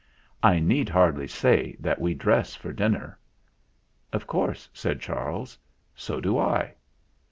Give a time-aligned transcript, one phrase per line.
[0.41, 3.19] I need hardly say that we dress for dinner."
[4.11, 5.59] "Of course," said Charles;
[5.93, 6.73] "so do I."